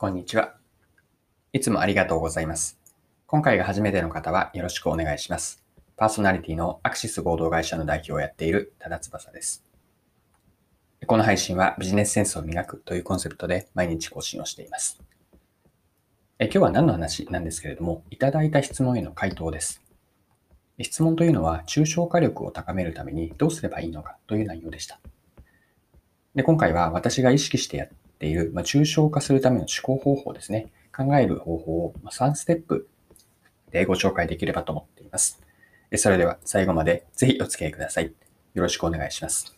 [0.00, 0.54] こんにちは。
[1.52, 2.80] いつもありがとうございます。
[3.26, 5.62] 今回が初めての方はよろしくお願いします。
[5.98, 9.62] パーソナリティのアクシス合同会社の代表をやっている多田翼です。
[11.06, 15.02] この配信はビジネスセンスを磨くというコンセプトで毎日更新をしています。
[16.38, 19.82] え今日は何の話なんですけれども、いただいた質問への回答です。
[20.80, 24.98] 質問というのは、抽象化力を高めるためにどうすればいいのかという内容でした。
[26.34, 27.88] で今回は私が意識してやっ
[28.20, 30.70] ている、まあ、抽象化するための思考方法ですね。
[30.94, 32.88] 考える方法を3ステップ
[33.72, 35.40] でご紹介できればと思っています。
[35.96, 38.12] それでは最後までぜひお付き合いください。
[38.54, 39.56] よろしくお願いします。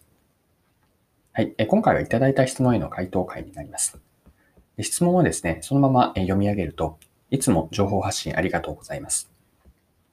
[1.32, 1.54] はい。
[1.66, 3.98] 今回はいただいた質問への回答会になります。
[4.80, 6.98] 質問はですね、そのまま読み上げると、
[7.30, 9.30] いつも情報発信ありがとうございます。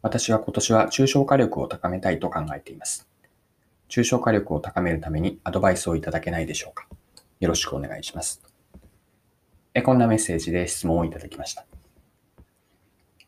[0.02, 3.08] 私は今年は抽象化力を高めたいと考えています。
[3.90, 6.88] 抽象化力を高めるためにアドバイスをいただけないでしょうか。
[7.40, 8.42] よろしくお願いします。
[9.74, 11.66] えこんなメッセージで質問をいただきました。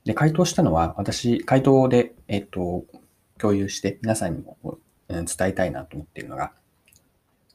[0.03, 2.85] で、回答したのは、私、回答で、えっと、
[3.37, 4.57] 共有して皆さんにも
[5.07, 6.51] 伝えたいなと思っているのが、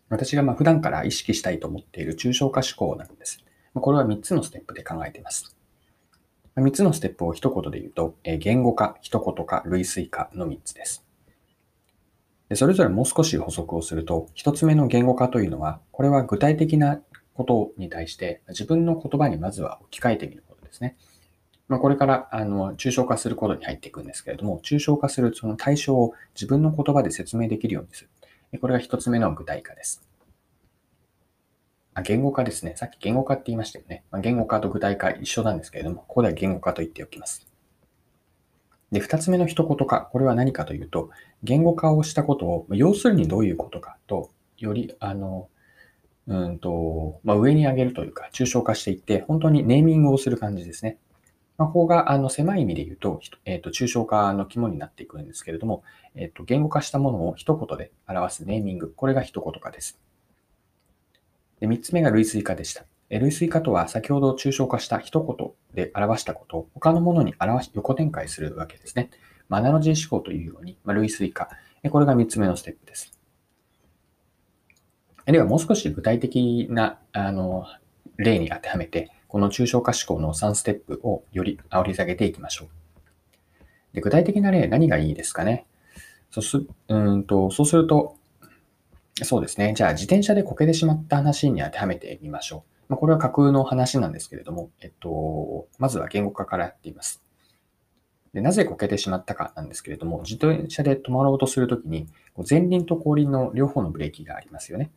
[0.09, 3.45] 私がま普段から意識したいと思っている抽象化思考なんです。
[3.75, 5.57] これは3つのステップで考えています。
[6.57, 11.06] 3つのステップを一言で言うと、言語化、一言化、類推化の3つです。
[12.49, 17.01] でそれぞれもう少し補足をすると、1つ目の言語化というのは、これは具体的な
[17.35, 20.97] ことに対して自分の言葉にまずは置き換えてみることですね。
[21.69, 28.11] まあ、これからあの抽象化することに入っていくんですけれども、抽象化するその対象を自分の言葉で説明できるようにする。
[28.61, 30.07] これが一つ目の具体化です。
[31.95, 32.75] あ言語化ですね。
[32.77, 34.05] さっき言語化って言いましたよね。
[34.11, 37.47] まあ、言語化と具体化一緒なんですけれども、ここでは言語化と言っておきます。
[38.93, 40.01] で、二つ目の一言化。
[40.01, 41.11] これは何かというと、
[41.43, 45.49] 言語化をしたことを、要するにどういうことかと、より、あの、
[46.29, 50.99] うんと、まあ、上に上げるというか、抽象化していって、本当にネーミングをする感じですね。
[51.59, 58.93] まあ、ここがあの狭い意味で言うと、えっ、ー、と、抽象化の肝になっていくんですけれども、えっ、ー、と、言語化したものを一言で表すネーミング。
[58.95, 59.99] これが一言化です。
[61.61, 62.85] で、三つ目が類推化でした。
[63.11, 69.11] 類推化とは先ほど抽象化した一言で表したことを他のものに表し、横展開するわけですね。
[69.49, 71.49] まあ、アナロジー思考というように、まあ、類推化。
[71.91, 73.17] これが三つ目のステップです。
[75.25, 77.67] ではもう少し具体的なあの
[78.17, 82.69] 例に当てはめて、この抽象化思考の3ステップをより煽り下げていきましょう。
[83.95, 85.67] で具体的な例、何がいいですかね？
[86.31, 88.17] そうすうんとそうすると、
[89.23, 89.75] そうですね。
[89.77, 92.76] じゃあ、自転車でこけてしまった話に当てはめてみましょう。
[92.89, 97.23] まあ、これは架空の話なんですけれども、えっと、まずは言語化からやっています。
[98.33, 102.07] でなぜこけてしまったかなんですけれども、自転車で止まろうとするときに、
[102.49, 104.91] 前輪と後輪の両方のブレーキがありますよね。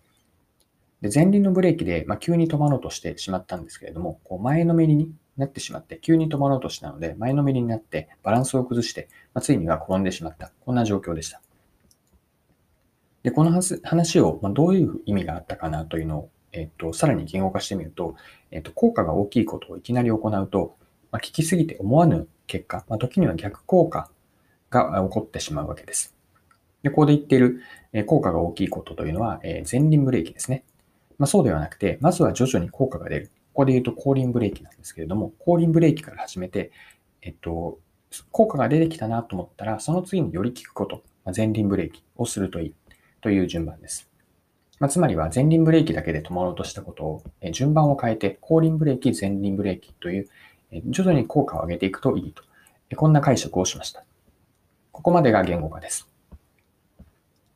[1.02, 10.52] で、前輪のブレーキで、まあ、急に止まろうとしてしまったんですけれども、こう前のめりになってしまって、急に止まろうとしたので、前のめりになってバランスを崩して、まあ、ついには転んでしまった。
[10.66, 11.42] こんな状況でした。
[13.24, 13.52] で、この
[13.84, 18.16] 話を、まあ、どういう意味があったかなというのを、えっと、さらに言語化してみると、
[18.52, 20.76] えっと、効果が大きいことをいきなり行うと、
[21.12, 24.10] まあ、聞きすぎて思わぬ結果、まあ、時には逆効果
[24.70, 26.16] が起こってしまうわけです。
[26.84, 27.62] で、ここで言っている
[28.06, 30.64] 効果が大きいことというのはえ、前輪ブレーキですね。
[31.18, 33.32] まあ、そうではなくて、まずは徐々に効果が出る。
[33.54, 36.72] ここで言うと後輪ブレーキなんですけれども、後輪ブレーキから始めて、
[37.22, 37.80] えっと、
[38.32, 42.74] 効果が出てきたなと思ったら、その次により効くことま、前輪ブレーキをするといい
[43.22, 44.10] という順番です。
[44.80, 50.30] まあ、つまりは前輪ブレーキだけで止まろうとしたことを、え順番を変えて、後輪ブレーキ、前輪ブレーキという、
[50.72, 52.44] え徐々に効果を上げていくといいと。
[52.90, 54.04] えこんな解釈をしました。
[54.92, 56.10] ここまでが言語化です。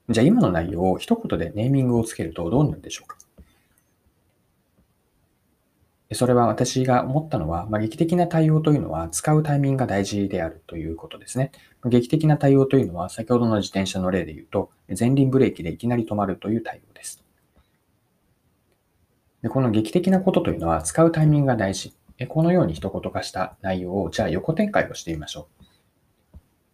[0.09, 3.17] じゃあ今の内容を一言でネーミングをつけるとどうなるでしょうか？
[6.13, 11.51] それは私が思ったのは、まあ、劇的な対応というのは使うタイミングが大事であるということですね。
[11.85, 17.23] 劇的な対応というのは先ほどの自転車の例で言うと、前輪ブレーキでいきなり止まるという対応です。
[19.41, 21.93] でこの劇的なことというのは使うタイミングが大事。
[22.27, 25.63] このように一言化した内容を、じゃあ横展開をしてみましょう。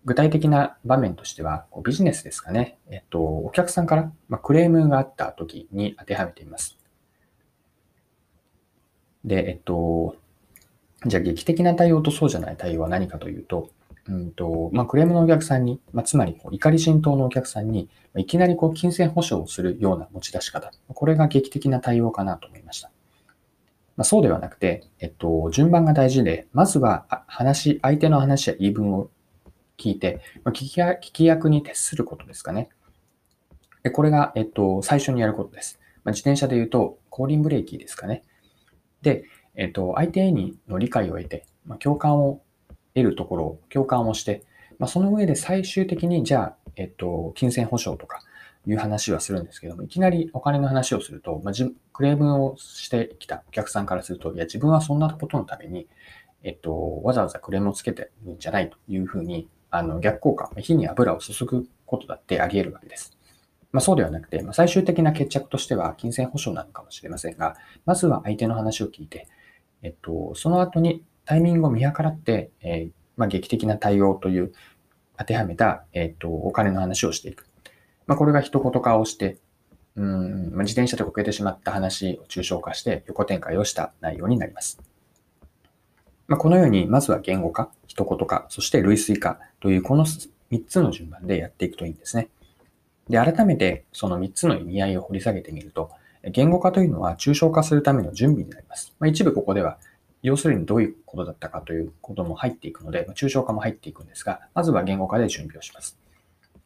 [0.06, 2.77] 具体的な場面としては、ビジネスですかね。
[2.89, 6.79] えっと、お客さんから、まクレームがあった時に当てはめています。
[9.25, 10.16] で、えっと、
[11.06, 13.69] じゃあ劇的な対応とそうじゃない対応は何かというと、
[14.07, 22.92] うんとまあ、クレームのお客さんに、まあ、つまりこう怒り浸透のお客さんに、いきなりこう金銭保証をするような持ち出し方、これが劇的な対応かなと思いました。
[23.95, 29.10] まあ、そうではなくて、えっと、順番が大事で、まずは話、相手の話や言い分を
[29.77, 32.69] 聞いて、まあ、聞き聞き役に徹することですかね。
[33.83, 35.80] でこれが、えっと、最初にやることです。
[36.04, 38.24] まあ、自転車で言うと、後輪ブレーキですかね。
[39.01, 39.25] で、
[39.56, 42.42] えっと、相手にの理解を得て、まあ、共感を
[42.94, 44.44] 得るところを共感をして、
[44.78, 48.22] まあ、その上で最終的に、じゃあ、えっと、金銭保証とか
[48.66, 51.54] いう話はするんですけども、いきなりお金の話をすると、まあ、
[51.94, 55.88] クレームをしてきたお客さんからすると、いや、自分はそんなことのために、
[56.44, 63.19] えっと、わざわざクレームをつけてるんじゃないというふうに、あの、逆効果、火に油を注ぐことだってあり得るわけです。
[63.71, 67.56] まあ、そうではなくて、まあ、最終的な決着としては金銭保証なのかもしれませんが、
[67.86, 69.27] まずは相手の話を聞いて、
[69.83, 74.51] えっと、その後にタイミングを見計らって、えー、まあ、劇的な対応という
[75.18, 77.45] 当てはめた、えっと、お金の話をしていく。
[78.07, 79.38] まあ、これが一言化をして、
[79.95, 84.81] うん、まあ、自転車でこけてしまった話を抽象化して横展開をした内容になります。
[86.27, 90.30] まあ、このように、まずは言語化、一言化、そして類推化というこの3
[90.68, 92.30] つの順番でやっていくといいんですね。
[93.09, 95.89] で、改めてその3つの意味合いを掘り下げてみると、
[96.23, 98.94] 言語化というのは抽象化するための準備になります。
[99.00, 99.77] まあ、一部ここでは、
[100.21, 105.97] 要するにどういうことだったかということも入っていくので、ま、抽象化も入っていくんですが、まずは言語化で準備をします。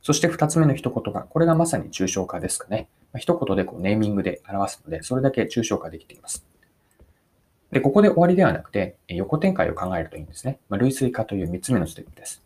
[0.01, 2.89] そして2つ目の一言が、これがまさに抽象化ですかね。
[3.13, 6.45] まあ、一言でこうネーミングで表すので、それだけ抽象化できています。
[7.71, 10.59] で、ここで終わりではなくて、横展開を考えるといいんですね。
[10.67, 12.43] まあ、類推化という3つ目のステップです。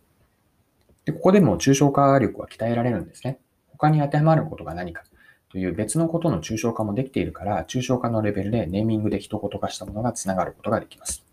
[1.06, 3.40] で、ここでも抽象化力は鍛えられるんですね。
[3.78, 5.04] 他に当てはまることが何か
[5.50, 11.26] という別のことの抽象化もできているから、抽象化のレベルでネーミングで一言化したものがつながることができます。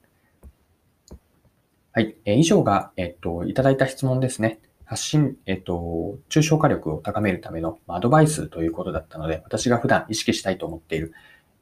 [1.92, 2.16] はい。
[2.24, 4.60] え以上が、えっと、いただいた質問ですね。
[4.84, 11.12] 発信、えっと、抽象化力を高めるためのアドバイスということだったので、私が普段意識したいと思っている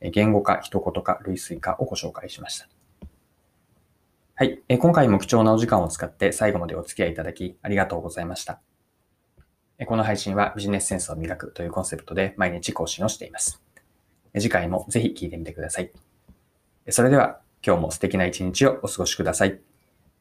[0.00, 2.68] 言語化、一言化、類推化をご紹介しました。
[4.34, 4.60] はい。
[4.78, 8.71] 今回も貴重なお時間を使って最後までお付き合いいただきありがとうございました。
[9.86, 13.62] この配信はビジネスセンスを磨くというコンセプトで毎日更新をしています。
[14.34, 15.90] 次回もぜひ聴いてみてください。
[16.88, 19.71] それでは今日も素敵な一日をお過ごしください。